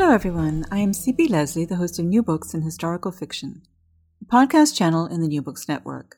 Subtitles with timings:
[0.00, 0.64] Hello, everyone.
[0.70, 1.28] I am C.P.
[1.28, 3.60] Lesley, the host of New Books in Historical Fiction,
[4.22, 6.16] a podcast channel in the New Books Network.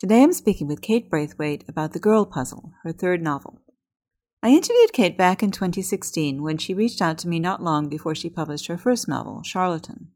[0.00, 3.60] Today I'm speaking with Kate Braithwaite about The Girl Puzzle, her third novel.
[4.42, 8.14] I interviewed Kate back in 2016 when she reached out to me not long before
[8.14, 10.12] she published her first novel, Charlatan.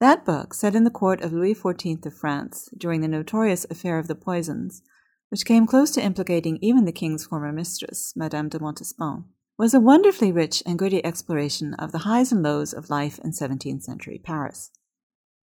[0.00, 4.00] That book, set in the court of Louis XIV of France during the notorious Affair
[4.00, 4.82] of the Poisons,
[5.28, 9.22] which came close to implicating even the king's former mistress, Madame de Montespan,
[9.56, 13.30] was a wonderfully rich and gritty exploration of the highs and lows of life in
[13.30, 14.70] 17th century Paris.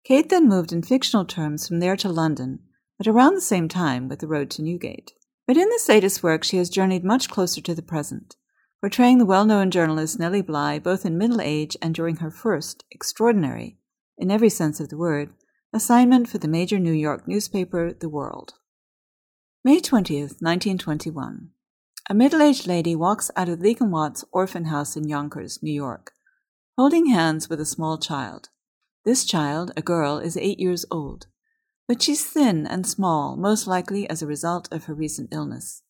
[0.04, 2.60] Kate then moved in fictional terms from there to London
[3.00, 5.14] at around the same time with The Road to Newgate.
[5.48, 8.36] But in this latest work, she has journeyed much closer to the present,
[8.82, 12.84] portraying the well known journalist Nellie Bly both in middle age and during her first,
[12.92, 13.78] extraordinary,
[14.18, 15.34] in every sense of the word,
[15.74, 18.54] assignment for the major New York newspaper, The World.
[19.64, 21.50] May 20th, 1921.
[22.12, 26.12] A middle aged lady walks out of Watts orphan house in Yonkers, New York,
[26.78, 28.50] holding hands with a small child.
[29.06, 31.28] This child, a girl, is eight years old,
[31.88, 35.84] but she's thin and small, most likely as a result of her recent illness.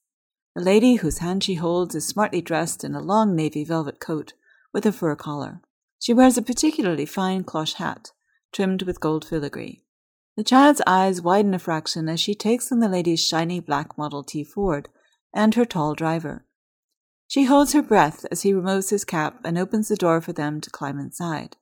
[0.53, 4.33] The lady whose hand she holds is smartly dressed in a long navy velvet coat
[4.71, 5.63] with a fur collar.
[5.97, 8.11] She wears a particularly fine cloche hat,
[8.53, 9.85] trimmed with gold filigree.
[10.37, 14.23] The child's eyes widen a fraction as she takes in the lady's shiny black Model
[14.23, 14.87] T Ford
[15.33, 16.45] and her tall driver.
[17.27, 20.59] She holds her breath as he removes his cap and opens the door for them
[20.61, 21.55] to climb inside.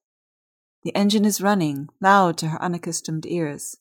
[0.84, 3.78] The engine is running, loud to her unaccustomed ears.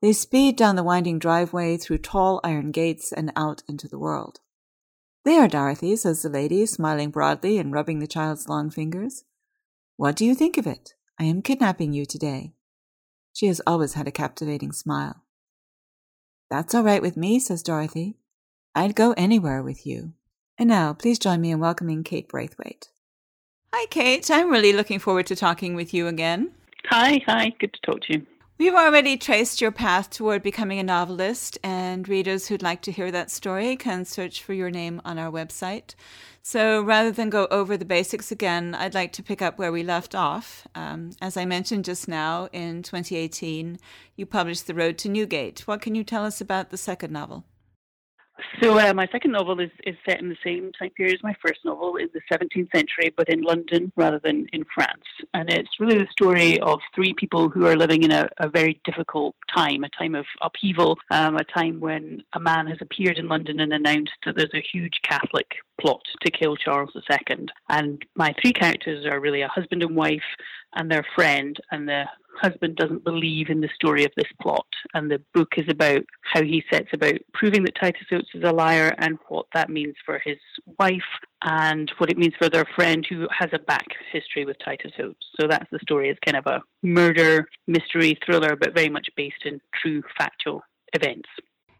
[0.00, 4.40] They speed down the winding driveway through tall iron gates and out into the world.
[5.24, 9.24] There, Dorothy, says the lady, smiling broadly and rubbing the child's long fingers.
[9.96, 10.94] What do you think of it?
[11.18, 12.52] I am kidnapping you today.
[13.32, 15.24] She has always had a captivating smile.
[16.48, 18.16] That's all right with me, says Dorothy.
[18.76, 20.12] I'd go anywhere with you.
[20.58, 22.90] And now, please join me in welcoming Kate Braithwaite.
[23.72, 24.30] Hi, Kate.
[24.30, 26.52] I'm really looking forward to talking with you again.
[26.90, 27.54] Hi, hi.
[27.58, 28.26] Good to talk to you.
[28.58, 33.10] We've already traced your path toward becoming a novelist, and readers who'd like to hear
[33.12, 35.94] that story can search for your name on our website.
[36.42, 39.84] So rather than go over the basics again, I'd like to pick up where we
[39.84, 40.68] left off.
[40.74, 43.78] Um, as I mentioned just now, in 2018,
[44.16, 45.60] you published The Road to Newgate.
[45.60, 47.44] What can you tell us about the second novel?
[48.62, 51.34] So uh, my second novel is, is set in the same time period as my
[51.44, 55.04] first novel in the 17th century, but in London rather than in France.
[55.34, 58.80] And it's really the story of three people who are living in a, a very
[58.84, 63.28] difficult time, a time of upheaval, um, a time when a man has appeared in
[63.28, 67.46] London and announced that there's a huge Catholic plot to kill Charles II.
[67.68, 70.22] And my three characters are really a husband and wife
[70.74, 72.04] and their friend, and the
[72.40, 74.66] husband doesn't believe in the story of this plot.
[74.94, 78.52] And the book is about how he sets about proving that Titus Oates is a
[78.52, 80.38] liar and what that means for his
[80.78, 81.00] wife
[81.42, 85.26] and what it means for their friend who has a back history with Titus Oates.
[85.40, 86.08] So that's the story.
[86.08, 91.28] It's kind of a murder mystery thriller, but very much based in true factual events.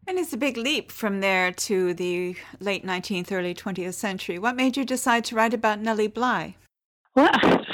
[0.08, 4.38] And it's a big leap from there to the late 19th, early 20th century.
[4.38, 6.56] What made you decide to write about Nellie Bly?
[7.16, 7.64] Well,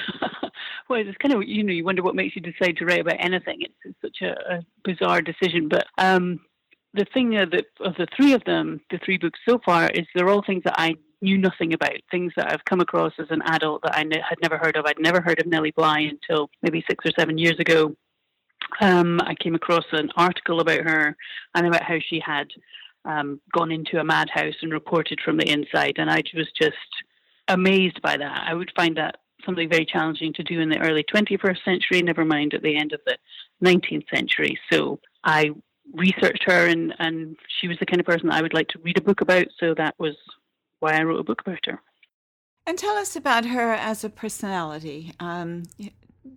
[0.94, 3.62] it's kind of you know you wonder what makes you decide to write about anything.
[3.62, 6.40] It's, it's such a, a, bizarre decision, but um,
[6.94, 10.06] the thing of the, of the three of them, the three books so far, is
[10.14, 13.42] they're all things that I knew nothing about, things that I've come across as an
[13.46, 14.84] adult that I had never heard of.
[14.84, 17.94] I'd never heard of Nellie Bly until maybe six or seven years ago.
[18.80, 21.16] Um, I came across an article about her
[21.54, 22.48] and about how she had
[23.04, 26.76] um, gone into a madhouse and reported from the inside, and I was just
[27.48, 28.44] amazed by that.
[28.46, 32.24] I would find that something very challenging to do in the early 21st century, never
[32.24, 33.16] mind at the end of the
[33.64, 34.58] 19th century.
[34.70, 35.50] So I
[35.94, 38.98] researched her, and, and she was the kind of person I would like to read
[38.98, 39.46] a book about.
[39.58, 40.14] So that was
[40.80, 41.80] why I wrote a book about her.
[42.66, 45.12] And tell us about her as a personality.
[45.18, 45.64] Um,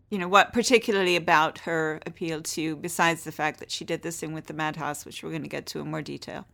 [0.10, 4.02] you know, what particularly about her appealed to you, besides the fact that she did
[4.02, 6.46] this thing with the madhouse, which we're going to get to in more detail?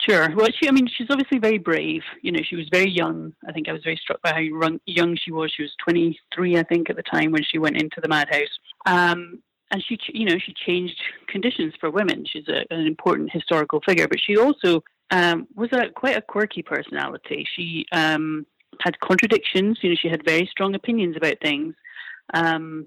[0.00, 0.32] Sure.
[0.34, 2.02] Well, she, I mean, she's obviously very brave.
[2.22, 3.32] You know, she was very young.
[3.48, 5.52] I think I was very struck by how young she was.
[5.54, 8.46] She was 23, I think, at the time when she went into the madhouse.
[8.86, 12.24] Um, and she, you know, she changed conditions for women.
[12.26, 16.62] She's a, an important historical figure, but she also um, was a quite a quirky
[16.62, 17.46] personality.
[17.54, 18.46] She um,
[18.80, 19.78] had contradictions.
[19.82, 21.74] You know, she had very strong opinions about things,
[22.34, 22.86] um,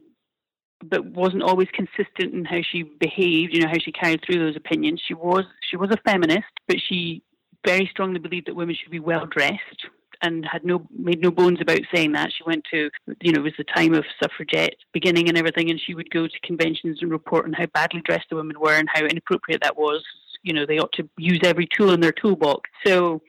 [0.84, 3.54] but wasn't always consistent in how she behaved.
[3.54, 5.02] You know, how she carried through those opinions.
[5.06, 7.24] She was she was a feminist, but she
[7.66, 9.86] very strongly believed that women should be well dressed
[10.22, 12.32] and had no made no bones about saying that.
[12.32, 12.90] She went to,
[13.22, 16.28] you know, it was the time of suffragette beginning and everything, and she would go
[16.28, 19.78] to conventions and report on how badly dressed the women were and how inappropriate that
[19.78, 20.04] was.
[20.44, 22.70] You know, they ought to use every tool in their toolbox.
[22.86, 23.22] So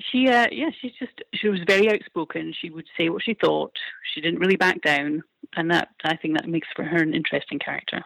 [0.00, 2.54] she, uh, yeah, she's just she was very outspoken.
[2.60, 3.72] She would say what she thought.
[4.12, 5.22] She didn't really back down,
[5.56, 8.02] and that I think that makes for her an interesting character.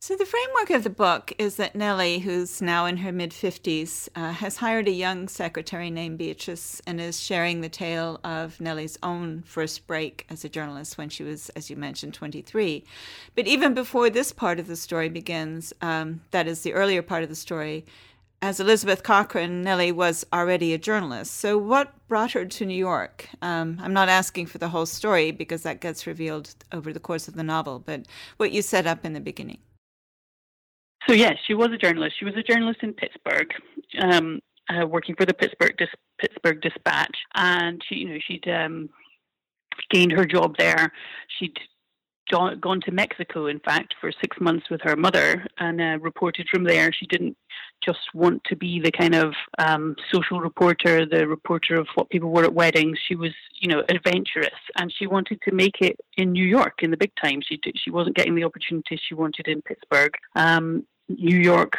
[0.00, 4.08] So, the framework of the book is that Nellie, who's now in her mid 50s,
[4.14, 8.96] uh, has hired a young secretary named Beatrice and is sharing the tale of Nellie's
[9.02, 12.84] own first break as a journalist when she was, as you mentioned, 23.
[13.34, 17.24] But even before this part of the story begins, um, that is the earlier part
[17.24, 17.84] of the story,
[18.40, 21.34] as Elizabeth Cochran, Nellie was already a journalist.
[21.34, 23.28] So, what brought her to New York?
[23.42, 27.26] Um, I'm not asking for the whole story because that gets revealed over the course
[27.26, 28.06] of the novel, but
[28.36, 29.58] what you set up in the beginning.
[31.08, 32.16] So yes, she was a journalist.
[32.18, 33.48] She was a journalist in Pittsburgh,
[34.00, 35.88] um, uh, working for the Pittsburgh Dis-
[36.18, 38.88] Pittsburgh Dispatch, and she, you know, she'd um,
[39.90, 40.92] gained her job there.
[41.38, 41.58] She'd
[42.30, 46.64] gone to Mexico, in fact, for six months with her mother, and uh, reported from
[46.64, 46.92] there.
[46.92, 47.36] She didn't
[47.84, 52.30] just want to be the kind of um, social reporter, the reporter of what people
[52.30, 52.98] were at weddings.
[53.06, 56.90] She was, you know, adventurous, and she wanted to make it in New York in
[56.90, 57.40] the big time.
[57.42, 60.14] She she wasn't getting the opportunities she wanted in Pittsburgh.
[60.34, 61.74] Um, New York,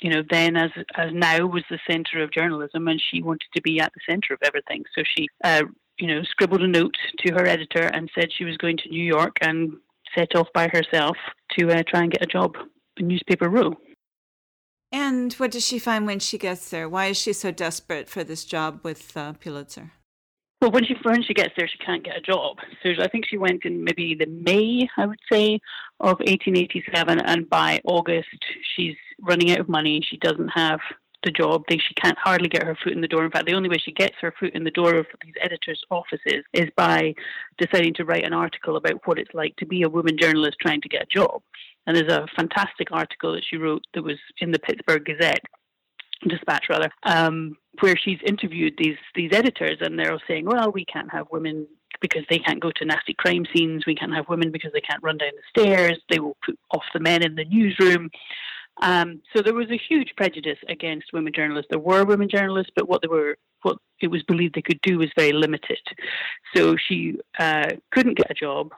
[0.00, 3.62] you know, then as as now was the center of journalism, and she wanted to
[3.62, 4.84] be at the center of everything.
[4.96, 5.62] So she, uh,
[5.98, 9.04] you know, scribbled a note to her editor and said she was going to New
[9.04, 9.72] York and
[10.16, 11.16] set off by herself
[11.58, 12.56] to uh, try and get a job
[12.96, 13.76] in Newspaper Row.
[14.92, 16.88] And what does she find when she gets there?
[16.88, 19.92] Why is she so desperate for this job with uh, Pulitzer?
[20.60, 22.58] Well, when she when she gets there, she can't get a job.
[22.82, 25.58] So I think she went in maybe the May, I would say,
[26.00, 28.28] of 1887, and by August,
[28.76, 30.04] she's running out of money.
[30.06, 30.80] She doesn't have
[31.22, 31.64] the job.
[31.70, 33.24] She can't hardly get her foot in the door.
[33.24, 35.82] In fact, the only way she gets her foot in the door of these editors'
[35.90, 37.14] offices is by
[37.58, 40.80] deciding to write an article about what it's like to be a woman journalist trying
[40.82, 41.42] to get a job.
[41.86, 45.44] And there's a fantastic article that she wrote that was in the Pittsburgh Gazette
[46.28, 50.84] dispatch rather, um, where she's interviewed these these editors, and they're all saying, "Well, we
[50.84, 51.66] can't have women
[52.00, 53.86] because they can't go to nasty crime scenes.
[53.86, 55.98] We can't have women because they can't run down the stairs.
[56.10, 58.10] They will put off the men in the newsroom."
[58.82, 61.68] Um, so there was a huge prejudice against women journalists.
[61.70, 64.98] There were women journalists, but what they were, what it was believed they could do
[64.98, 65.80] was very limited.
[66.54, 68.72] So she uh, couldn't get a job.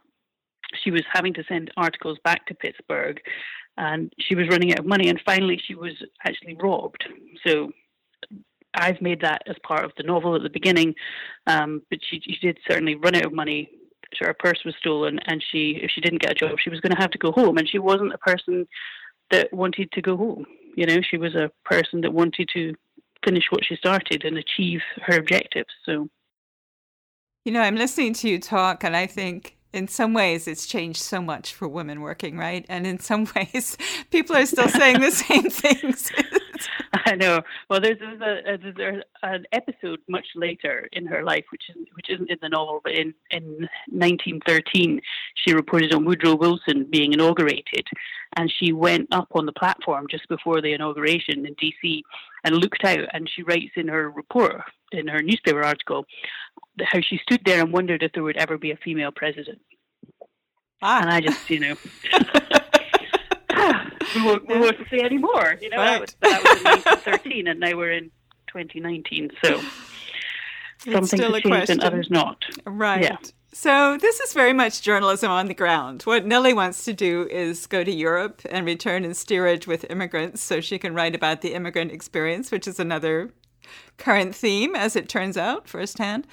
[0.82, 3.20] She was having to send articles back to Pittsburgh
[3.76, 5.92] and she was running out of money and finally she was
[6.26, 7.04] actually robbed.
[7.46, 7.72] So
[8.74, 10.94] i've made that as part of the novel at the beginning
[11.46, 13.68] um, but she, she did certainly run out of money.
[14.14, 16.80] So her purse was stolen and she if she didn't get a job she was
[16.80, 18.66] going to have to go home and she wasn't a person
[19.30, 20.44] that wanted to go home.
[20.76, 22.74] You know she was a person that wanted to
[23.24, 26.08] finish what she started and achieve her objectives so.
[27.44, 31.02] You know i'm listening to you talk and i think in some ways it's changed
[31.02, 32.64] so much for women working, right?
[32.68, 33.76] And in some ways,
[34.10, 36.10] people are still saying the same things.
[37.06, 37.42] I know.
[37.68, 42.10] Well, there's, there's, a, there's an episode much later in her life, which isn't which
[42.10, 45.00] isn't in the novel, but in in 1913,
[45.34, 47.86] she reported on Woodrow Wilson being inaugurated,
[48.36, 52.02] and she went up on the platform just before the inauguration in D.C.
[52.44, 56.04] and looked out, and she writes in her report in her newspaper article
[56.82, 59.60] how she stood there and wondered if there would ever be a female president.
[60.82, 61.00] Ah.
[61.00, 61.76] And I just, you know.
[64.14, 65.56] we won't, we won't say any more.
[65.60, 66.14] You know, right.
[66.20, 66.64] that, was, that was in
[66.94, 68.10] 1913, and now we're in
[68.48, 69.30] 2019.
[69.42, 69.60] So
[70.78, 72.44] some things have changed and others not.
[72.66, 73.02] Right.
[73.02, 73.16] Yeah.
[73.54, 76.02] So this is very much journalism on the ground.
[76.02, 80.42] What Nellie wants to do is go to Europe and return in steerage with immigrants
[80.42, 83.30] so she can write about the immigrant experience, which is another
[83.98, 86.26] current theme, as it turns out, firsthand.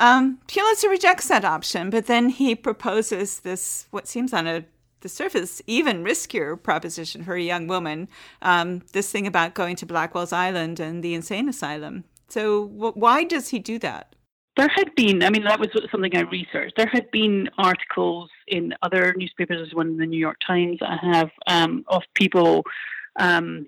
[0.00, 4.64] Um, Pulitzer rejects that option, but then he proposes this, what seems on a
[5.04, 8.08] the surface even riskier proposition for a young woman.
[8.40, 12.04] Um, this thing about going to Blackwell's Island and the insane asylum.
[12.28, 14.16] So, wh- why does he do that?
[14.56, 16.76] There had been, I mean, that was something I researched.
[16.76, 20.96] There had been articles in other newspapers, as one in the New York Times, I
[21.12, 22.64] have, um, of people
[23.16, 23.66] um,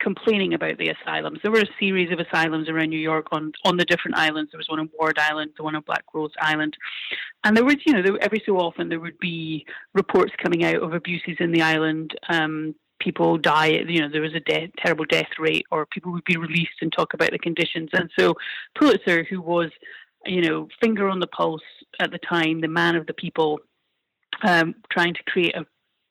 [0.00, 1.38] complaining about the asylums.
[1.42, 4.50] There were a series of asylums around New York on on the different islands.
[4.50, 6.76] There was one on Ward Island, the one on Blackwell's Island,
[7.44, 10.82] and there was, you know, there, every so often there would be reports coming out
[10.82, 12.12] of abuses in the island.
[12.28, 16.36] Um, people die, you know, there was a terrible death rate, or people would be
[16.36, 17.88] released and talk about the conditions.
[17.92, 18.34] And so
[18.78, 19.70] Pulitzer, who was,
[20.26, 21.62] you know, finger on the pulse
[21.98, 23.60] at the time, the man of the people,
[24.42, 25.64] um, trying to create a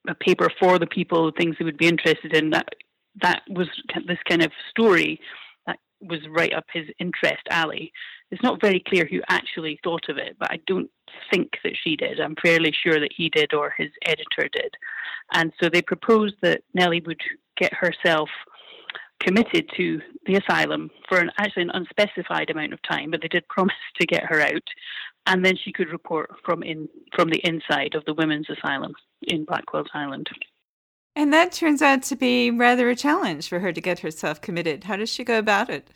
[0.07, 2.51] a paper for the people, things they would be interested in.
[2.51, 2.69] That
[3.21, 3.67] that was
[4.07, 5.19] this kind of story
[5.65, 7.91] that was right up his interest alley.
[8.31, 10.89] It's not very clear who actually thought of it, but I don't
[11.31, 12.19] think that she did.
[12.19, 14.75] I'm fairly sure that he did or his editor did.
[15.33, 17.21] And so they proposed that Nellie would
[17.57, 18.29] get herself
[19.19, 23.47] committed to the asylum for an actually an unspecified amount of time, but they did
[23.47, 24.63] promise to get her out,
[25.25, 29.45] and then she could report from in from the inside of the women's asylum in
[29.45, 30.29] Blackwell's Island.
[31.15, 34.85] And that turns out to be rather a challenge for her to get herself committed.
[34.85, 35.89] How does she go about it?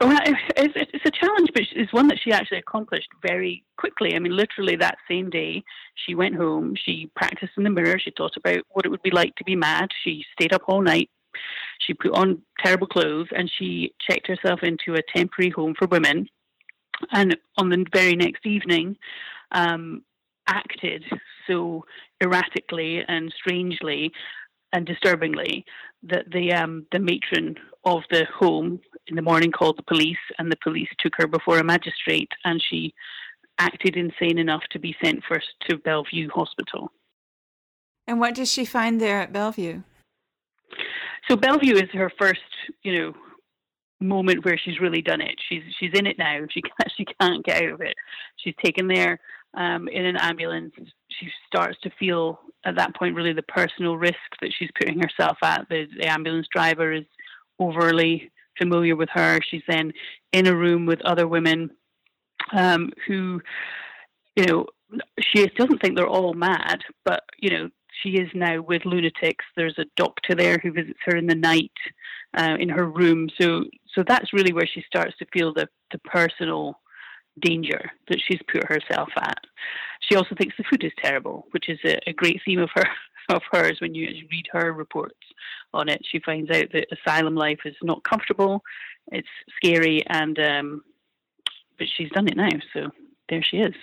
[0.00, 0.18] Well,
[0.56, 4.14] it's, it's a challenge, but it's one that she actually accomplished very quickly.
[4.14, 8.12] I mean, literally that same day, she went home, she practiced in the mirror, she
[8.14, 9.88] thought about what it would be like to be mad.
[10.04, 11.08] She stayed up all night,
[11.78, 16.28] she put on terrible clothes, and she checked herself into a temporary home for women.
[17.12, 18.96] And on the very next evening,
[19.52, 20.02] um,
[20.46, 21.04] acted
[21.46, 21.84] so
[22.22, 24.12] erratically and strangely
[24.72, 25.64] and disturbingly
[26.02, 30.50] that the um, the matron of the home in the morning called the police, and
[30.50, 32.92] the police took her before a magistrate, and she
[33.58, 36.90] acted insane enough to be sent first to Bellevue Hospital.
[38.06, 39.82] And what does she find there at Bellevue?
[41.28, 42.40] So Bellevue is her first,
[42.82, 43.12] you know,
[44.00, 45.34] moment where she's really done it.
[45.48, 46.40] She's she's in it now.
[46.50, 47.94] She can't, she can't get out of it.
[48.36, 49.18] She's taken there
[49.56, 50.72] um, in an ambulance.
[51.08, 55.38] She starts to feel at that point really the personal risk that she's putting herself
[55.42, 55.66] at.
[55.68, 57.04] The, the ambulance driver is
[57.58, 59.40] overly familiar with her.
[59.48, 59.92] She's then
[60.32, 61.70] in a room with other women
[62.52, 63.40] um, who,
[64.36, 64.66] you know,
[65.20, 67.70] she doesn't think they're all mad, but you know,
[68.02, 69.44] she is now with lunatics.
[69.56, 71.72] There's a doctor there who visits her in the night
[72.36, 73.28] uh, in her room.
[73.40, 76.78] So, so that's really where she starts to feel the the personal
[77.40, 79.38] danger that she's put herself at.
[80.00, 82.84] She also thinks the food is terrible, which is a, a great theme of her
[83.28, 85.18] of hers when you read her reports
[85.74, 86.00] on it.
[86.08, 88.62] She finds out that asylum life is not comfortable,
[89.10, 90.84] it's scary, and um,
[91.78, 92.90] but she's done it now, so
[93.28, 93.74] there she is.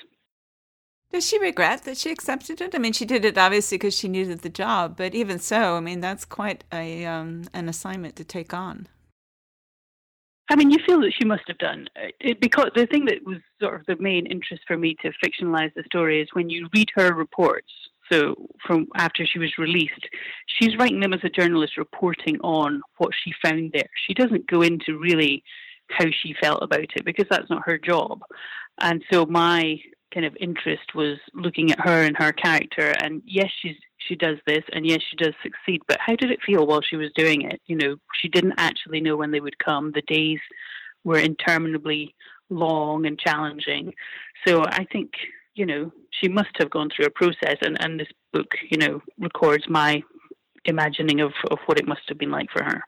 [1.11, 2.73] Does she regret that she accepted it?
[2.73, 5.79] I mean, she did it obviously because she needed the job, but even so, I
[5.79, 8.87] mean, that's quite a um, an assignment to take on.
[10.49, 13.25] I mean, you feel that she must have done uh, it because the thing that
[13.25, 16.67] was sort of the main interest for me to fictionalize the story is when you
[16.73, 17.71] read her reports.
[18.11, 18.35] So,
[18.67, 20.07] from after she was released,
[20.45, 23.89] she's writing them as a journalist, reporting on what she found there.
[24.05, 25.43] She doesn't go into really
[25.89, 28.21] how she felt about it because that's not her job.
[28.81, 29.79] And so, my
[30.13, 32.93] kind of interest was looking at her and her character.
[33.01, 35.81] And yes, she's she does this, and yes, she does succeed.
[35.87, 37.61] But how did it feel while she was doing it?
[37.67, 39.91] You know, she didn't actually know when they would come.
[39.91, 40.39] The days
[41.03, 42.15] were interminably
[42.49, 43.93] long and challenging.
[44.47, 45.11] So I think
[45.55, 49.01] you know she must have gone through a process, and and this book, you know,
[49.19, 50.03] records my
[50.65, 52.81] imagining of of what it must have been like for her.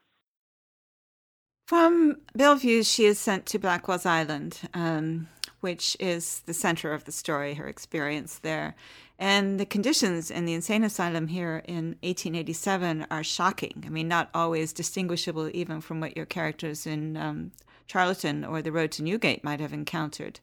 [1.66, 5.26] From Bellevue, she is sent to Blackwell's Island, um,
[5.60, 8.76] which is the center of the story, her experience there.
[9.18, 13.82] And the conditions in the insane asylum here in 1887 are shocking.
[13.86, 17.52] I mean, not always distinguishable even from what your characters in um,
[17.86, 20.40] Charlatan or The Road to Newgate might have encountered.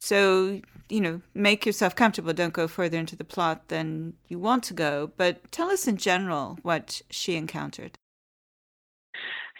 [0.00, 2.32] So, you know, make yourself comfortable.
[2.32, 5.10] Don't go further into the plot than you want to go.
[5.16, 7.98] But tell us in general what she encountered.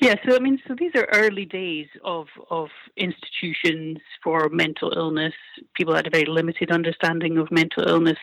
[0.01, 5.35] Yeah, so I mean, so these are early days of of institutions for mental illness.
[5.75, 8.19] People had a very limited understanding of mental illness.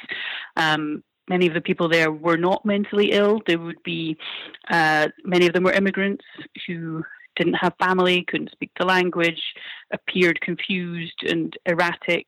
[0.56, 3.42] Um, many of the people there were not mentally ill.
[3.46, 4.16] There would be
[4.70, 6.24] uh, many of them were immigrants
[6.66, 7.04] who
[7.36, 9.42] didn't have family, couldn't speak the language,
[9.92, 12.28] appeared confused and erratic.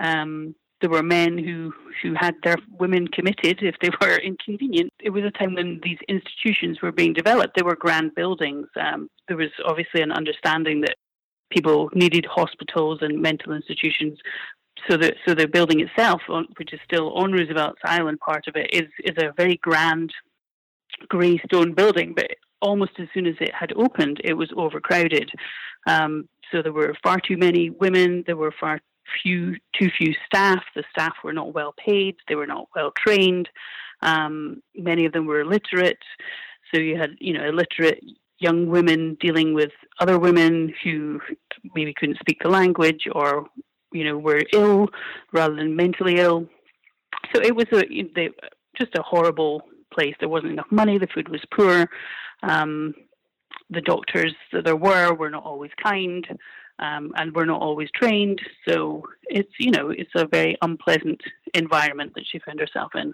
[0.00, 4.92] Um, there were men who, who had their women committed if they were inconvenient.
[5.00, 7.56] It was a time when these institutions were being developed.
[7.56, 8.68] They were grand buildings.
[8.80, 10.96] Um, there was obviously an understanding that
[11.50, 14.18] people needed hospitals and mental institutions
[14.88, 16.22] so the so the building itself,
[16.56, 20.12] which is still on Roosevelt's Island, part of it is is a very grand
[21.08, 22.30] grey stone building, but
[22.60, 25.30] almost as soon as it had opened, it was overcrowded.
[25.86, 28.24] Um, so there were far too many women.
[28.26, 28.80] There were far
[29.22, 30.62] few too few staff.
[30.74, 32.16] The staff were not well paid.
[32.28, 33.48] They were not well trained.
[34.02, 35.98] Um, many of them were illiterate.
[36.72, 38.02] So you had you know illiterate
[38.38, 41.20] young women dealing with other women who
[41.74, 43.46] maybe couldn't speak the language or
[43.92, 44.88] you know were ill
[45.32, 46.46] rather than mentally ill.
[47.34, 47.84] So it was a
[48.14, 48.30] they,
[48.78, 49.62] just a horrible
[49.92, 50.14] place.
[50.20, 50.98] There wasn't enough money.
[50.98, 51.88] The food was poor.
[52.42, 52.94] Um,
[53.70, 56.26] the doctors that there were were not always kind
[56.78, 58.40] um, and were not always trained.
[58.66, 61.20] So it's you know it's a very unpleasant
[61.54, 63.12] environment that she found herself in.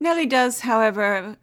[0.00, 1.36] Nellie does, however,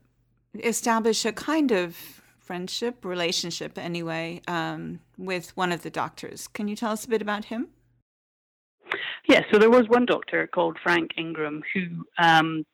[0.63, 6.47] establish a kind of friendship, relationship anyway, um, with one of the doctors.
[6.47, 7.69] Can you tell us a bit about him?
[9.27, 12.65] Yes, so there was one doctor called Frank Ingram who um,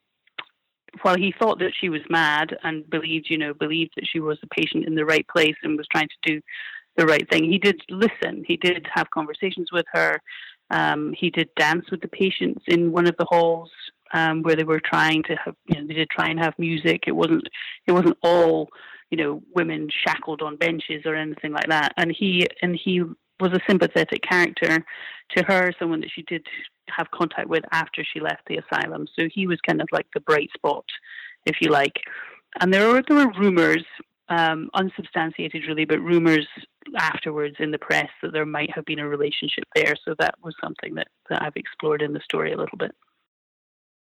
[1.02, 4.38] while he thought that she was mad and believed, you know, believed that she was
[4.42, 6.40] a patient in the right place and was trying to do
[6.96, 8.44] the right thing, he did listen.
[8.46, 10.20] He did have conversations with her.
[10.70, 13.70] Um, he did dance with the patients in one of the halls
[14.12, 17.04] um, where they were trying to have, you know, they did try and have music.
[17.06, 17.46] It wasn't,
[17.86, 18.68] it wasn't all,
[19.10, 21.92] you know, women shackled on benches or anything like that.
[21.96, 23.02] And he, and he
[23.38, 24.84] was a sympathetic character
[25.36, 26.46] to her, someone that she did
[26.88, 29.06] have contact with after she left the asylum.
[29.14, 30.84] So he was kind of like the bright spot,
[31.44, 31.94] if you like.
[32.60, 33.84] And there were there were rumors,
[34.28, 36.46] um, unsubstantiated really, but rumors
[36.96, 39.94] afterwards in the press that there might have been a relationship there.
[40.04, 42.92] So that was something that, that I've explored in the story a little bit.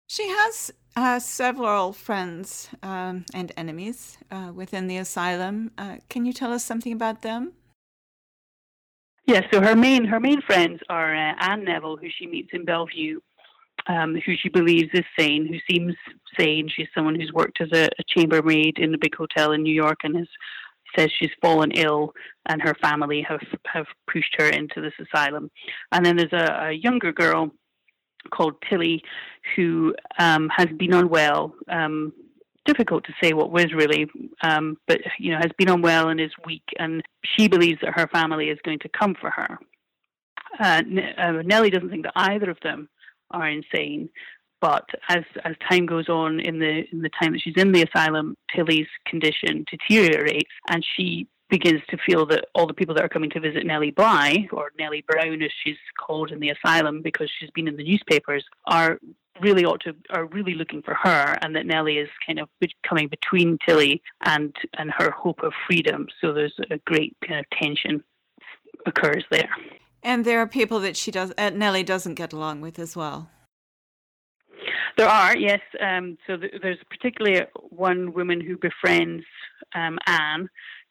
[0.08, 5.72] She has uh, several friends um, and enemies uh, within the asylum.
[5.78, 7.54] Uh, can you tell us something about them?
[9.26, 12.50] Yes, yeah, so her main her main friends are uh, Anne Neville, who she meets
[12.54, 13.20] in Bellevue,
[13.88, 15.96] um, who she believes is sane, who seems
[16.38, 16.70] sane.
[16.74, 20.00] She's someone who's worked as a, a chambermaid in a big hotel in New York
[20.04, 20.27] and has
[20.98, 22.13] says she's fallen ill
[22.46, 25.51] and her family have have pushed her into this asylum.
[25.92, 27.51] And then there's a, a younger girl
[28.31, 29.03] called Tilly
[29.55, 31.53] who um, has been unwell.
[31.70, 32.14] Um,
[32.66, 34.07] difficult to say what was really,
[34.42, 38.07] um, but you know, has been unwell and is weak, and she believes that her
[38.07, 39.60] family is going to come for her.
[40.60, 40.81] Uh,
[41.18, 42.90] uh, Nellie doesn't think that either of them
[43.36, 44.10] are insane,
[44.62, 47.84] but as as time goes on in the in the time that she's in the
[47.84, 53.10] asylum, Tilly's condition deteriorates, and she begins to feel that all the people that are
[53.10, 57.32] coming to visit Nellie Bly, or Nellie Brown as she's called in the asylum because
[57.38, 59.00] she's been in the newspapers, are
[59.42, 62.48] really ought to are really looking for her and that Nellie is kind of
[62.88, 66.08] coming between Tilly and and her hope of freedom.
[66.22, 68.04] So there's a great kind of tension
[68.86, 69.50] occurs there.
[70.05, 73.27] And there are people that she does uh, Nellie doesn't get along with as well.
[74.98, 75.59] There are, yes.
[75.81, 79.25] Um, so th- there's particularly one woman who befriends
[79.74, 80.48] um, Anne,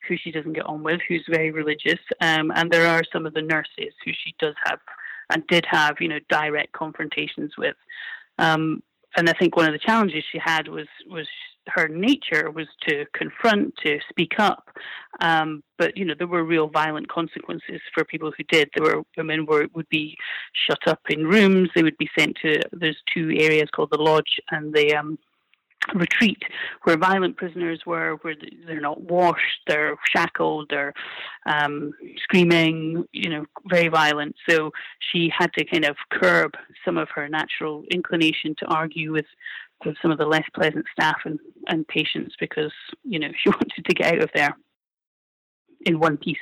[0.09, 3.35] who she doesn't get on with, who's very religious, um, and there are some of
[3.35, 4.81] the nurses who she does have
[5.31, 7.77] and did have, you know, direct confrontations with.
[8.39, 8.83] Um,
[9.17, 11.29] and I think one of the challenges she had was was
[11.69, 14.69] her nature was to confront, to speak up.
[15.21, 18.69] Um, but you know there were real violent consequences for people who did.
[18.75, 20.17] There were women were would be
[20.53, 21.71] shut up in rooms.
[21.75, 25.19] They would be sent to there's two areas called the lodge and the um,
[25.95, 26.43] retreat
[26.85, 28.35] where violent prisoners were, where
[28.67, 30.95] they're not washed, they're shackled, they're
[31.47, 31.93] um,
[32.23, 34.35] screaming, you know, very violent.
[34.49, 34.71] So
[35.13, 36.53] she had to kind of curb
[36.85, 39.27] some of her natural inclination to argue with,
[39.85, 43.85] with some of the less pleasant staff and, and patients because, you know, she wanted
[43.85, 44.57] to get out of there
[45.87, 46.37] in one piece.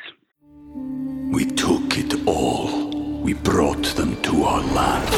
[1.33, 2.91] We took it all.
[3.23, 5.15] We brought them to our land.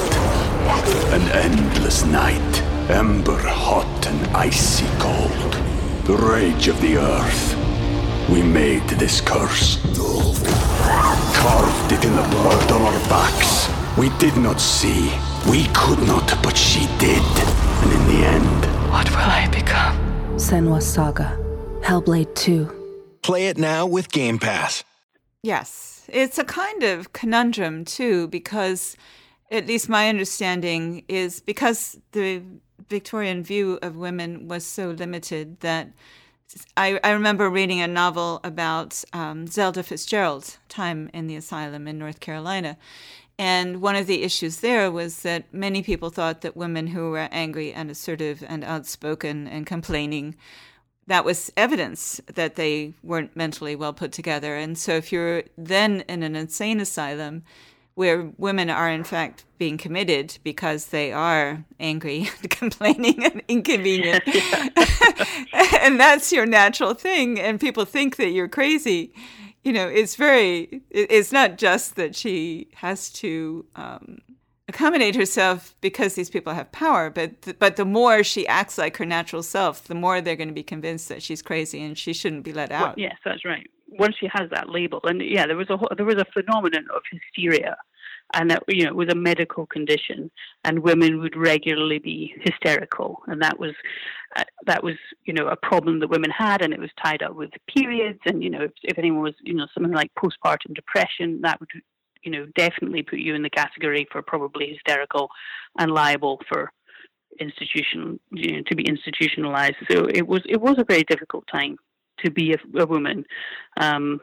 [1.13, 5.53] An endless night Ember hot and icy cold.
[6.05, 7.57] The rage of the earth.
[8.29, 9.81] We made this curse.
[11.35, 13.71] Carved it in the blood on our backs.
[13.97, 15.11] We did not see.
[15.51, 17.23] We could not, but she did.
[17.83, 18.65] And in the end.
[18.93, 19.97] What will I become?
[20.37, 21.39] Senua Saga.
[21.81, 23.19] Hellblade 2.
[23.23, 24.85] Play it now with Game Pass.
[25.43, 26.05] Yes.
[26.13, 28.95] It's a kind of conundrum, too, because
[29.51, 32.43] at least my understanding is because the
[32.89, 35.91] Victorian view of women was so limited that
[36.77, 41.99] I, I remember reading a novel about um, Zelda Fitzgerald's time in the asylum in
[41.99, 42.77] North Carolina.
[43.39, 47.29] And one of the issues there was that many people thought that women who were
[47.33, 50.37] angry and assertive and outspoken and complaining,
[51.07, 54.55] that was evidence that they weren't mentally well put together.
[54.55, 57.43] And so if you're then in an insane asylum,
[57.95, 64.25] where women are in fact being committed because they are angry and complaining and inconvenient.
[65.81, 67.39] and that's your natural thing.
[67.41, 69.13] And people think that you're crazy.
[69.63, 74.19] You know, it's very, it's not just that she has to um,
[74.69, 78.97] accommodate herself because these people have power, but, th- but the more she acts like
[78.99, 82.13] her natural self, the more they're going to be convinced that she's crazy and she
[82.13, 82.89] shouldn't be let out.
[82.89, 83.71] Well, yes, that's right.
[83.99, 87.03] Once she has that label, and yeah, there was a there was a phenomenon of
[87.11, 87.77] hysteria
[88.33, 90.31] and that you know it was a medical condition,
[90.65, 93.73] and women would regularly be hysterical, and that was
[94.37, 97.35] uh, that was you know a problem that women had, and it was tied up
[97.35, 101.41] with periods, and you know if, if anyone was you know something like postpartum depression,
[101.43, 101.71] that would
[102.23, 105.29] you know definitely put you in the category for probably hysterical
[105.79, 106.73] and liable for
[107.41, 109.77] institution you know to be institutionalized.
[109.91, 111.77] So it was it was a very difficult time
[112.25, 113.25] to be a, a woman.
[113.81, 114.21] Um,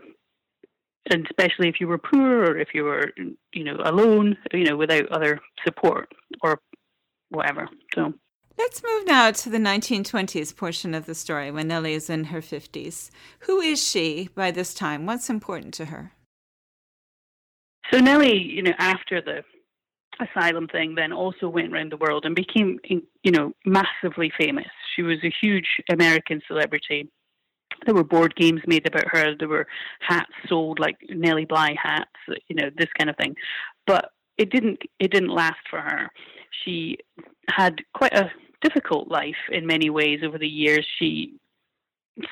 [1.10, 3.12] and especially if you were poor or if you were
[3.54, 6.12] you know alone you know without other support
[6.42, 6.60] or
[7.30, 8.14] whatever so
[8.58, 12.42] Let's move now to the 1920s portion of the story when Nellie is in her
[12.42, 13.10] 50s.
[13.40, 15.06] Who is she by this time?
[15.06, 16.12] What's important to her?
[17.92, 19.44] So Nellie, you know, after the
[20.20, 24.68] asylum thing, then also went around the world and became, you know, massively famous.
[24.96, 27.10] She was a huge American celebrity
[27.86, 29.36] there were board games made about her.
[29.36, 29.68] There were
[30.00, 32.12] hats sold, like Nellie Bly hats,
[32.48, 33.36] you know, this kind of thing.
[33.88, 34.82] But it didn't.
[35.00, 36.10] It didn't last for her.
[36.64, 36.98] She
[37.50, 40.86] had quite a difficult life in many ways over the years.
[41.00, 41.36] She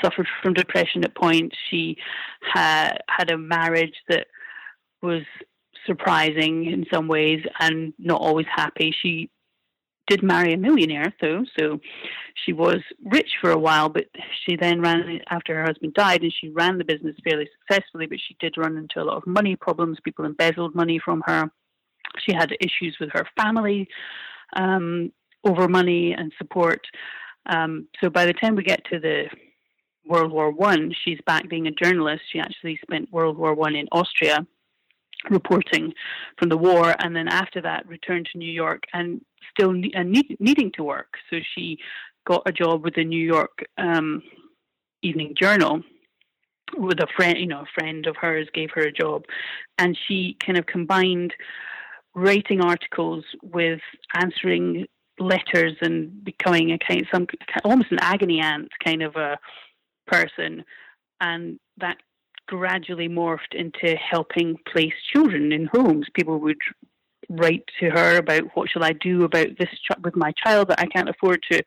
[0.04, 1.56] suffered from depression at points.
[1.70, 1.98] She
[2.42, 4.28] had had a marriage that
[5.02, 5.24] was
[5.86, 8.94] surprising in some ways and not always happy.
[9.02, 9.30] She
[10.10, 11.80] did marry a millionaire, though, so
[12.44, 14.06] she was rich for a while, but
[14.44, 18.18] she then ran after her husband died and she ran the business fairly successfully, but
[18.20, 20.00] she did run into a lot of money problems.
[20.04, 21.50] People embezzled money from her.
[22.26, 23.88] She had issues with her family
[24.56, 25.12] um,
[25.46, 26.82] over money and support.
[27.46, 29.26] Um, so by the time we get to the
[30.08, 32.24] World War One, she's back being a journalist.
[32.32, 34.46] She actually spent World War One in Austria
[35.30, 35.94] reporting
[36.38, 40.04] from the war, and then after that returned to New York and still ne- uh,
[40.04, 41.16] need- needing to work.
[41.30, 41.78] So she
[42.26, 44.22] got a job with the New York um,
[45.02, 45.82] Evening Journal
[46.78, 49.24] with a friend, you know, a friend of hers gave her a job,
[49.78, 51.34] and she kind of combined
[52.16, 53.82] writing articles with
[54.14, 54.86] answering
[55.20, 57.28] letters and becoming a kind some
[57.64, 59.38] almost an agony aunt kind of a
[60.08, 60.64] person,
[61.22, 61.98] and that
[62.50, 66.08] gradually morphed into helping place children in homes.
[66.16, 66.58] People would
[67.30, 70.80] write to her about what shall I do about this ch- with my child that
[70.80, 71.62] I can't afford to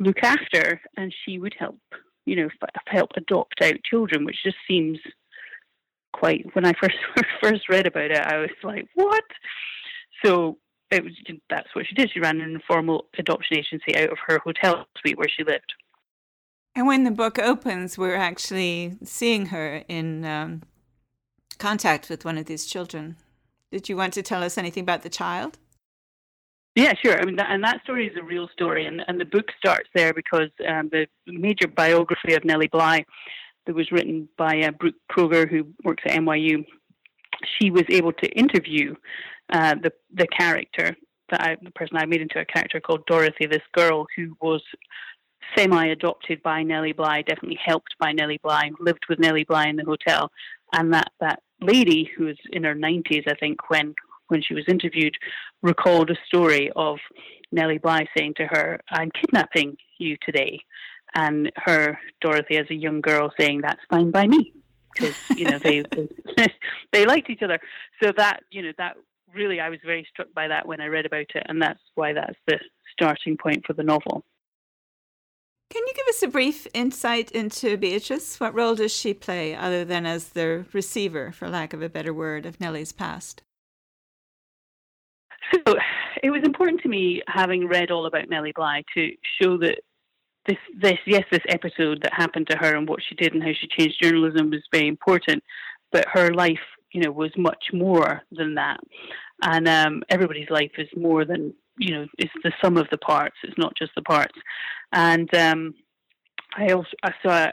[0.00, 1.78] look after, and she would help,
[2.24, 4.98] you know, f- help adopt out children, which just seems
[6.14, 6.46] quite.
[6.54, 6.96] When I first
[7.42, 9.24] first read about it, I was like, what?
[10.24, 10.56] So
[10.90, 11.12] it was
[11.50, 12.10] that's what she did.
[12.10, 15.74] She ran an informal adoption agency out of her hotel suite where she lived.
[16.76, 20.62] And when the book opens, we're actually seeing her in um,
[21.58, 23.16] contact with one of these children.
[23.72, 25.56] Did you want to tell us anything about the child?
[26.74, 27.18] Yeah, sure.
[27.18, 29.88] I mean, that, and that story is a real story, and, and the book starts
[29.94, 33.06] there because um, the major biography of Nellie Bly,
[33.64, 36.64] that was written by uh, Brooke Kroeger, who works at NYU,
[37.58, 38.94] she was able to interview
[39.50, 40.94] uh, the the character
[41.30, 44.62] that I, the person I made into a character called Dorothy, this girl who was
[45.56, 49.76] semi adopted by Nellie Bly, definitely helped by Nellie Bly, lived with Nellie Bly in
[49.76, 50.30] the hotel.
[50.72, 53.94] And that, that lady who was in her 90s, I think, when,
[54.28, 55.16] when she was interviewed,
[55.62, 56.98] recalled a story of
[57.52, 60.60] Nellie Bly saying to her, I'm kidnapping you today.
[61.14, 64.52] And her, Dorothy, as a young girl, saying, That's fine by me.
[64.92, 65.82] Because, you know, they,
[66.36, 66.46] they,
[66.92, 67.58] they liked each other.
[68.02, 68.96] So that, you know, that
[69.34, 71.46] really, I was very struck by that when I read about it.
[71.46, 72.58] And that's why that's the
[72.92, 74.24] starting point for the novel.
[75.76, 78.40] Can you give us a brief insight into Beatrice?
[78.40, 82.14] What role does she play other than as the receiver, for lack of a better
[82.14, 83.42] word, of Nellie's past?
[85.52, 85.74] So
[86.22, 89.80] it was important to me, having read all about Nellie Bly, to show that
[90.46, 93.52] this, this, yes, this episode that happened to her and what she did and how
[93.52, 95.44] she changed journalism was very important,
[95.92, 96.56] but her life,
[96.92, 98.80] you know, was much more than that.
[99.42, 103.36] And um, everybody's life is more than you know, it's the sum of the parts.
[103.42, 104.34] It's not just the parts.
[104.92, 105.74] And um,
[106.56, 106.90] I also,
[107.22, 107.52] so I,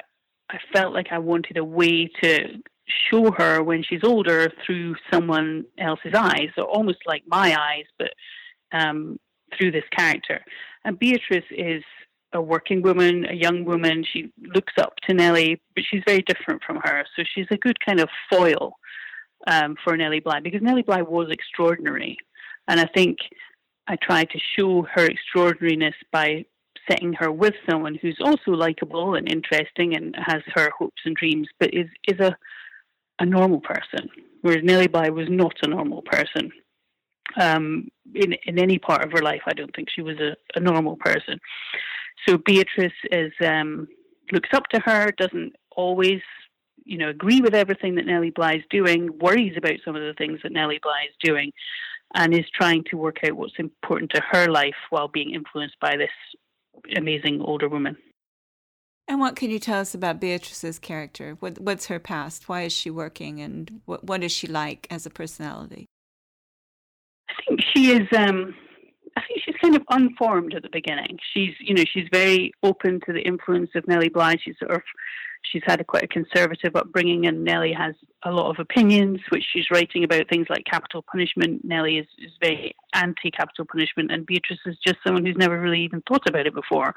[0.50, 2.62] I felt like I wanted a way to
[3.10, 8.12] show her when she's older through someone else's eyes, or almost like my eyes, but
[8.72, 9.18] um,
[9.58, 10.42] through this character.
[10.86, 11.84] And Beatrice is
[12.34, 14.04] a working woman, a young woman.
[14.12, 17.06] She looks up to Nellie, but she's very different from her.
[17.16, 18.74] So she's a good kind of foil
[19.48, 22.18] um, for Nellie Bly because Nellie Bly was extraordinary,
[22.68, 23.20] and I think
[23.88, 26.46] I try to show her extraordinariness by
[26.90, 31.48] setting her with someone who's also likable and interesting and has her hopes and dreams,
[31.60, 32.36] but is is a
[33.20, 34.10] a normal person.
[34.42, 36.52] Whereas Nellie Bly was not a normal person.
[37.40, 40.60] Um, in in any part of her life, I don't think she was a, a
[40.60, 41.40] normal person.
[42.28, 43.88] So Beatrice is um,
[44.32, 46.22] looks up to her, doesn't always,
[46.86, 50.14] you know, agree with everything that Nellie Bly is doing, worries about some of the
[50.18, 51.52] things that Nellie Bly is doing,
[52.16, 55.96] and is trying to work out what's important to her life while being influenced by
[55.98, 56.10] this
[56.96, 57.98] amazing older woman.
[59.08, 61.36] And what can you tell us about Beatrice's character?
[61.40, 62.48] What, what's her past?
[62.48, 63.42] Why is she working?
[63.42, 65.88] And what, what is she like as a personality?
[67.30, 68.08] I think she is.
[68.16, 68.56] Um,
[69.16, 71.20] I think she's kind of unformed at the beginning.
[71.34, 74.38] She's, you know, she's very open to the influence of Nellie Bly.
[74.44, 74.82] She's sort of
[75.44, 79.44] she's had a quite a conservative upbringing, and Nellie has a lot of opinions, which
[79.52, 81.64] she's writing about things like capital punishment.
[81.64, 86.02] Nellie is, is very anti-capital punishment, and Beatrice is just someone who's never really even
[86.08, 86.96] thought about it before.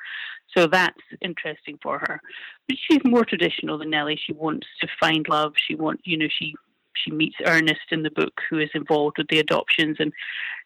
[0.57, 2.20] So that's interesting for her.
[2.68, 4.18] But she's more traditional than Nellie.
[4.24, 5.52] She wants to find love.
[5.66, 6.55] She wants, you know, she
[7.03, 10.13] she meets Ernest in the book, who is involved with the adoptions, and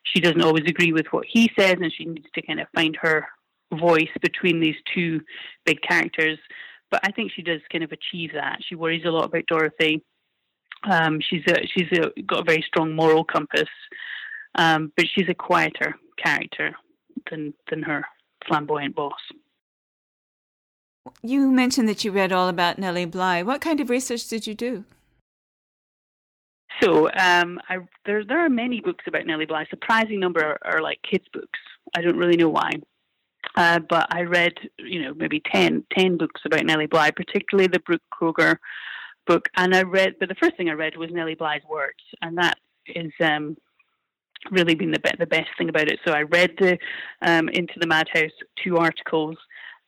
[0.03, 2.97] she doesn't always agree with what he says, and she needs to kind of find
[3.01, 3.27] her
[3.75, 5.21] voice between these two
[5.65, 6.39] big characters
[6.91, 8.59] but I think she does kind of achieve that.
[8.69, 10.03] She worries a lot about Dorothy.
[10.91, 13.69] Um, she's a, she's a, got a very strong moral compass,
[14.57, 16.75] um, but she's a quieter character
[17.31, 18.05] than than her
[18.47, 19.21] flamboyant boss.
[21.23, 23.43] You mentioned that you read all about Nellie Bly.
[23.43, 24.85] What kind of research did you do?
[26.81, 29.67] So um, I, there there are many books about Nellie Bly.
[29.69, 31.59] Surprising number are, are like kids' books.
[31.97, 32.71] I don't really know why.
[33.57, 37.81] Uh, but I read, you know, maybe 10, 10 books about Nellie Bly, particularly the
[37.81, 38.57] Brooke Kroeger
[39.27, 39.49] book.
[39.57, 42.59] And I read, but the first thing I read was Nellie Bly's words, and that
[42.87, 43.57] is um,
[44.51, 45.99] really been the, be- the best thing about it.
[46.05, 46.79] So I read the
[47.23, 48.31] um, Into the Madhouse
[48.63, 49.37] two articles,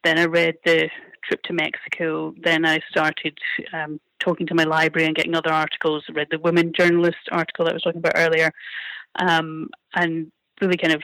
[0.04, 0.88] then I read the
[1.24, 3.38] trip to Mexico, then I started
[3.72, 6.04] um, talking to my library and getting other articles.
[6.08, 8.52] I read the women journalist article that I was talking about earlier,
[9.16, 10.30] um, and
[10.60, 11.02] really kind of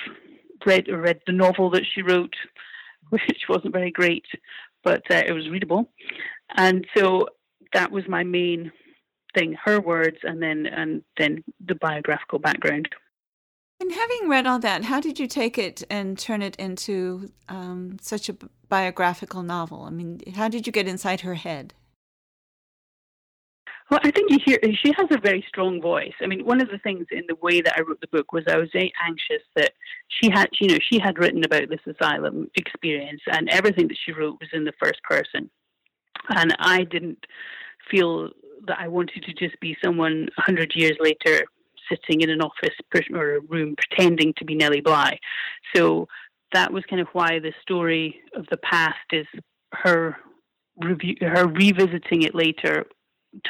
[0.66, 2.34] read read the novel that she wrote,
[3.10, 4.26] which wasn't very great,
[4.84, 5.90] but uh, it was readable,
[6.56, 7.28] and so
[7.72, 8.72] that was my main
[9.34, 12.88] thing: her words, and then and then the biographical background.
[13.80, 17.96] And having read all that, how did you take it and turn it into um,
[18.00, 18.36] such a
[18.68, 19.82] biographical novel?
[19.82, 21.74] I mean, how did you get inside her head?
[23.90, 26.12] Well, I think you hear she has a very strong voice.
[26.20, 28.44] I mean, one of the things in the way that I wrote the book was
[28.46, 29.72] I was very anxious that
[30.08, 34.12] she had, you know, she had written about this asylum experience, and everything that she
[34.12, 35.48] wrote was in the first person,
[36.28, 37.24] and I didn't
[37.90, 38.28] feel
[38.66, 41.46] that I wanted to just be someone hundred years later
[41.88, 42.74] sitting in an office
[43.12, 45.18] or a room pretending to be Nellie Bly.
[45.74, 46.08] So
[46.52, 49.26] that was kind of why the story of the past is
[49.72, 50.16] her
[50.78, 52.86] review, her revisiting it later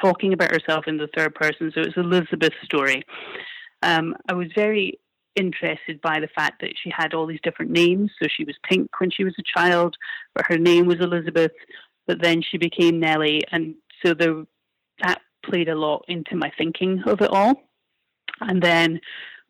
[0.01, 1.71] talking about herself in the third person.
[1.75, 3.05] So it's Elizabeth's story.
[3.83, 4.99] Um, I was very
[5.37, 8.11] interested by the fact that she had all these different names.
[8.21, 9.97] So she was Pink when she was a child,
[10.35, 11.53] but her name was Elizabeth.
[12.07, 13.75] But then she became Nellie, and
[14.05, 14.47] so the,
[15.03, 17.68] that played a lot into my thinking of it all.
[18.41, 19.01] And then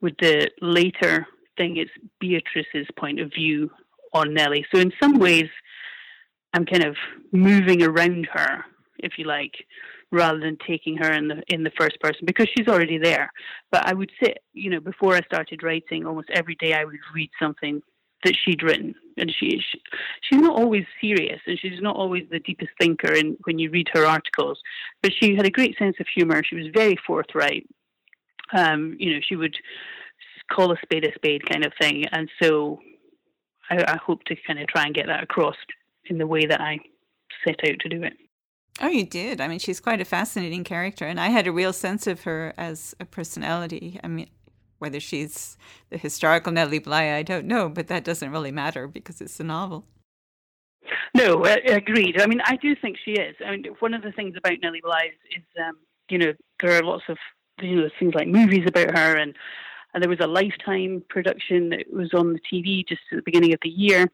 [0.01, 3.71] with the later thing, it's Beatrice's point of view
[4.13, 4.67] on Nellie.
[4.73, 5.49] So in some ways,
[6.55, 6.97] I'm kind of
[7.33, 8.65] moving around her,
[8.99, 9.53] if you like,
[10.11, 13.31] rather than taking her in the in the first person because she's already there.
[13.71, 16.97] But I would sit, you know, before I started writing, almost every day I would
[17.15, 17.83] read something
[18.25, 19.81] that she'd written, and she, she
[20.23, 23.13] she's not always serious, and she's not always the deepest thinker.
[23.13, 24.59] And when you read her articles,
[25.03, 26.43] but she had a great sense of humor.
[26.43, 27.67] She was very forthright.
[28.57, 29.57] Um, you know, she would
[30.51, 32.81] call a spade a spade kind of thing, and so
[33.71, 35.57] I, I hope to kind of try and get that across
[36.07, 36.79] in the way that I
[37.47, 38.15] set out to do it.
[38.81, 39.41] Oh, you did.
[39.41, 42.55] I mean, she's quite a fascinating character, and I had a real sense of her
[42.57, 43.99] as a personality.
[44.03, 44.29] I mean,
[44.79, 45.57] whether she's
[45.91, 49.45] the historical Nellie Bly, I don't know, but that doesn't really matter because it's a
[49.45, 49.85] novel.
[51.15, 52.21] No, agreed.
[52.21, 53.35] I mean, I do think she is.
[53.45, 55.77] I mean, one of the things about Nellie Bly is, is um,
[56.09, 57.19] you know, there are lots of
[57.61, 59.35] you know things like movies about her, and
[59.95, 63.53] and there was a Lifetime production that was on the TV just at the beginning
[63.53, 64.09] of the year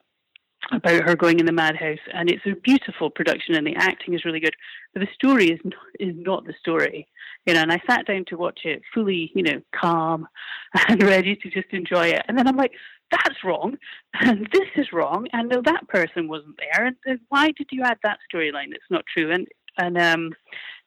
[0.73, 4.25] about her going in the madhouse, and it's a beautiful production, and the acting is
[4.25, 4.55] really good.
[4.93, 7.07] But the story is not, is not the story,
[7.47, 7.61] you know.
[7.61, 10.27] And I sat down to watch it fully, you know, calm
[10.89, 12.23] and ready to just enjoy it.
[12.29, 12.73] And then I'm like,
[13.11, 13.77] that's wrong,
[14.15, 17.99] and this is wrong, and no, that person wasn't there, and, why did you add
[18.03, 18.71] that storyline?
[18.71, 19.31] That's not true.
[19.33, 20.35] And and um,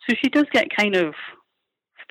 [0.07, 1.13] so she does get kind of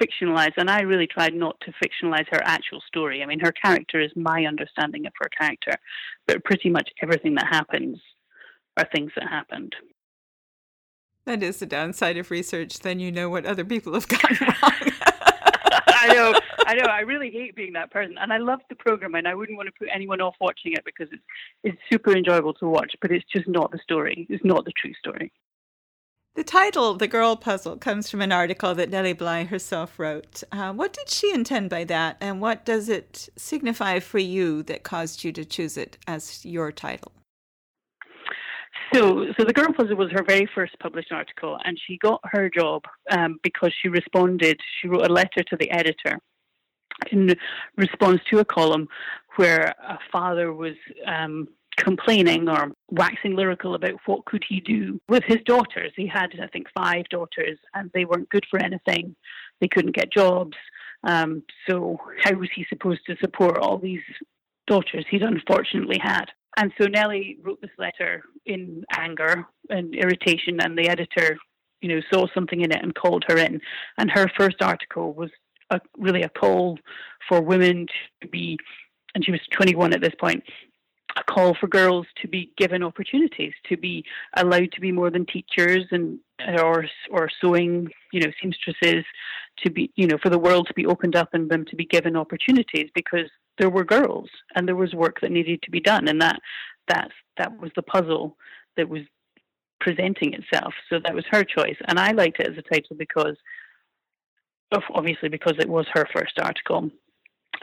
[0.00, 3.22] fictionalized, and I really tried not to fictionalize her actual story.
[3.22, 5.72] I mean, her character is my understanding of her character,
[6.26, 7.98] but pretty much everything that happens
[8.76, 9.74] are things that happened.
[11.24, 12.78] That is the downside of research.
[12.78, 14.92] Then you know what other people have gotten wrong.
[15.88, 16.34] I know,
[16.66, 16.84] I know.
[16.84, 19.66] I really hate being that person, and I love the program, and I wouldn't want
[19.66, 21.22] to put anyone off watching it because it's
[21.64, 22.94] it's super enjoyable to watch.
[23.00, 24.26] But it's just not the story.
[24.30, 25.32] It's not the true story.
[26.36, 30.44] The title, The Girl Puzzle, comes from an article that Nellie Bly herself wrote.
[30.52, 34.82] Uh, what did she intend by that, and what does it signify for you that
[34.82, 37.12] caused you to choose it as your title?
[38.92, 42.50] So, so the Girl Puzzle was her very first published article, and she got her
[42.50, 44.60] job um, because she responded.
[44.78, 46.18] She wrote a letter to the editor
[47.12, 47.34] in
[47.78, 48.88] response to a column
[49.36, 50.74] where a father was
[51.06, 55.92] um, complaining or waxing lyrical about what could he do with his daughters.
[55.96, 59.14] He had, I think, five daughters, and they weren't good for anything.
[59.60, 60.56] They couldn't get jobs.
[61.04, 64.02] Um, so, how was he supposed to support all these
[64.66, 66.26] daughters he'd unfortunately had?
[66.56, 71.36] And so Nellie wrote this letter in anger and irritation, and the editor,
[71.82, 73.60] you know, saw something in it and called her in.
[73.98, 75.30] And her first article was
[75.70, 76.78] a, really a call
[77.28, 77.86] for women
[78.22, 78.58] to be,
[79.14, 80.44] and she was 21 at this point,
[81.16, 84.04] a call for girls to be given opportunities, to be
[84.36, 86.18] allowed to be more than teachers and
[86.58, 89.04] or or sewing, you know, seamstresses,
[89.64, 91.86] to be, you know, for the world to be opened up and them to be
[91.86, 96.08] given opportunities because there were girls and there was work that needed to be done,
[96.08, 96.38] and that
[96.88, 98.36] that that was the puzzle
[98.76, 99.02] that was
[99.80, 100.74] presenting itself.
[100.90, 103.36] So that was her choice, and I liked it as a title because,
[104.94, 106.90] obviously, because it was her first article.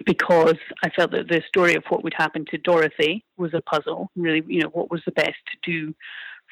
[0.06, 4.10] Because I felt that the story of what would happen to Dorothy was a puzzle.
[4.16, 5.94] Really, you know, what was the best to do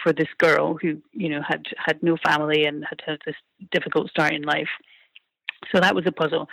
[0.01, 3.36] for this girl who, you know, had had no family and had had this
[3.71, 4.69] difficult start in life.
[5.73, 6.47] So that was a puzzle.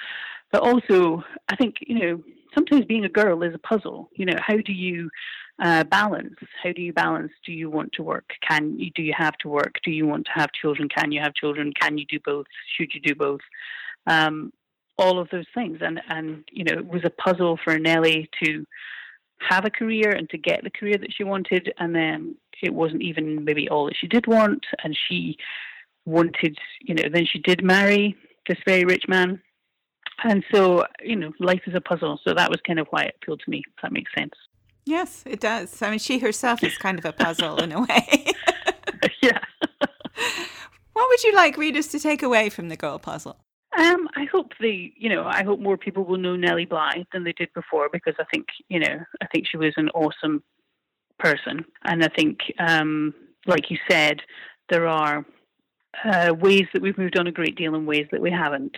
[0.52, 2.22] But also, I think, you know,
[2.54, 4.10] sometimes being a girl is a puzzle.
[4.14, 5.10] You know, how do you
[5.62, 6.34] uh, balance?
[6.62, 7.32] How do you balance?
[7.44, 8.30] Do you want to work?
[8.48, 8.90] Can you?
[8.94, 9.76] Do you have to work?
[9.84, 10.88] Do you want to have children?
[10.88, 11.72] Can you have children?
[11.78, 12.46] Can you do both?
[12.76, 13.40] Should you do both?
[14.06, 14.52] Um,
[14.98, 18.64] all of those things, and and you know, it was a puzzle for Nellie to
[19.40, 23.02] have a career and to get the career that she wanted, and then it wasn't
[23.02, 25.36] even maybe all that she did want, and she
[26.04, 28.16] wanted, you know, then she did marry
[28.48, 29.40] this very rich man
[30.24, 32.20] and so, you know, life is a puzzle.
[32.24, 34.34] So that was kind of why it appealed to me, if that makes sense.
[34.84, 35.80] Yes, it does.
[35.82, 38.32] I mean, she herself is kind of a puzzle in a way.
[39.22, 39.38] yeah.
[40.92, 43.36] what would you like readers to take away from the girl puzzle?
[43.78, 47.22] Um, I hope the, you know, I hope more people will know Nellie Bly than
[47.22, 50.42] they did before because I think, you know, I think she was an awesome
[51.18, 53.14] person, and I think, um,
[53.46, 54.20] like you said,
[54.68, 55.24] there are
[56.04, 58.76] uh, ways that we've moved on a great deal and ways that we haven't,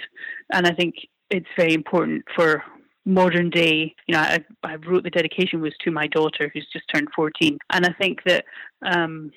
[0.52, 0.94] and I think
[1.30, 2.62] it's very important for
[3.06, 6.84] modern day you know I, I wrote the dedication was to my daughter who's just
[6.92, 8.44] turned 14 and i think that
[8.84, 9.30] um,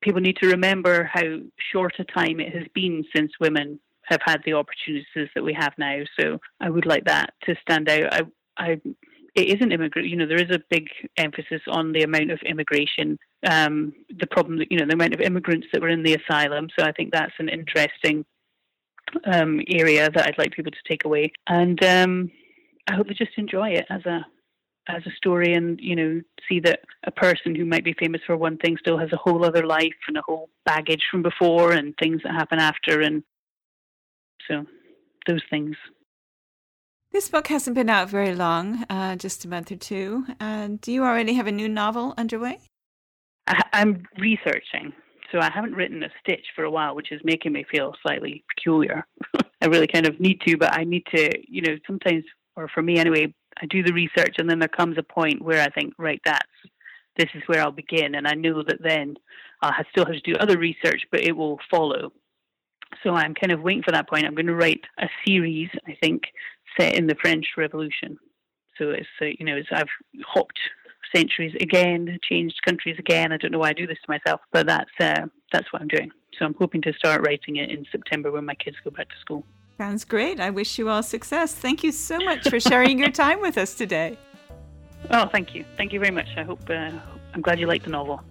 [0.00, 1.22] people need to remember how
[1.70, 3.78] short a time it has been since women
[4.10, 6.02] have had the opportunities that we have now.
[6.18, 8.14] So i would like that to stand out.
[8.14, 8.22] I,
[8.56, 8.80] I
[9.36, 12.40] it is an immigrant you know there is a big emphasis on the amount of
[12.44, 13.16] immigration
[13.48, 16.68] um, the problem that you know the amount of immigrants that were in the asylum.
[16.76, 18.24] So i think that's an interesting
[19.24, 21.32] um, area that I'd like people to take away.
[21.48, 22.30] And um,
[22.88, 24.26] I hope they just enjoy it as a
[24.88, 28.36] as a story and you know see that a person who might be famous for
[28.36, 31.94] one thing still has a whole other life and a whole baggage from before and
[32.00, 33.22] things that happen after and
[34.50, 34.64] so
[35.26, 35.76] those things
[37.12, 40.92] this book hasn't been out very long uh, just a month or two and do
[40.92, 42.58] you already have a new novel underway
[43.46, 44.92] I, i'm researching
[45.32, 48.44] so I haven't written a stitch for a while, which is making me feel slightly
[48.54, 49.06] peculiar.
[49.62, 52.24] I really kind of need to, but I need to, you know, sometimes,
[52.56, 55.62] or for me anyway, I do the research and then there comes a point where
[55.62, 56.48] I think, right, that's,
[57.16, 58.14] this is where I'll begin.
[58.14, 59.14] And I know that then
[59.62, 62.12] I'll still have to do other research, but it will follow.
[63.02, 64.26] So I'm kind of waiting for that point.
[64.26, 66.22] I'm going to write a series, I think,
[66.78, 68.18] set in the French Revolution.
[68.78, 69.88] So it's, uh, you know, it's, I've
[70.26, 70.58] hopped
[71.14, 73.32] centuries again, changed countries again.
[73.32, 75.88] I don't know why I do this to myself, but that's uh, that's what I'm
[75.88, 76.10] doing.
[76.38, 79.16] So I'm hoping to start writing it in September when my kids go back to
[79.20, 79.44] school.
[79.78, 80.40] Sounds great.
[80.40, 81.54] I wish you all success.
[81.54, 84.18] Thank you so much for sharing your time with us today.
[85.10, 85.64] Oh, thank you.
[85.76, 86.28] Thank you very much.
[86.36, 86.90] I hope uh,
[87.34, 88.22] I'm glad you liked the novel.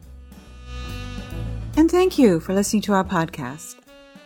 [1.75, 3.77] And thank you for listening to our podcast.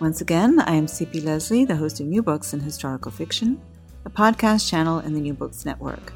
[0.04, 3.62] Once again, I am CP Lesley, the host of New Books in Historical Fiction,
[4.04, 6.12] a podcast channel in the New Books Network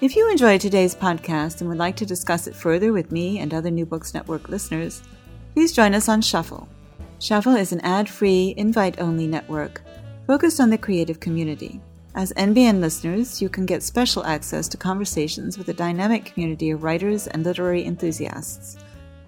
[0.00, 3.52] If you enjoyed today's podcast and would like to discuss it further with me and
[3.52, 5.02] other New Books Network listeners,
[5.52, 6.66] please join us on Shuffle.
[7.18, 9.82] Shuffle is an ad free, invite only network
[10.26, 11.82] focused on the creative community.
[12.14, 16.82] As NBN listeners, you can get special access to conversations with a dynamic community of
[16.82, 18.76] writers and literary enthusiasts.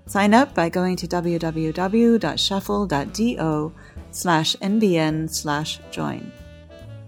[0.07, 3.73] Sign up by going to www.shuffle.do
[4.11, 6.33] slash nbn slash join.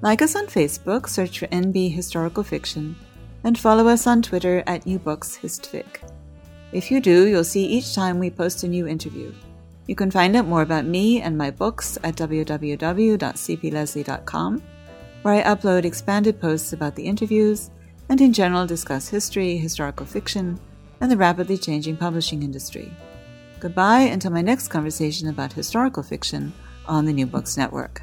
[0.01, 2.95] Like us on Facebook, search for NB Historical Fiction,
[3.43, 6.09] and follow us on Twitter at newbookshistfic.
[6.72, 9.35] If you do, you'll see each time we post a new interview.
[9.87, 14.62] You can find out more about me and my books at www.cplesley.com,
[15.25, 17.70] where I upload expanded posts about the interviews
[18.11, 20.61] and in general discuss history, historical fiction,
[21.01, 22.93] and the rapidly changing publishing industry.
[23.59, 26.53] Goodbye until my next conversation about historical fiction
[26.85, 28.03] on the New Books Network.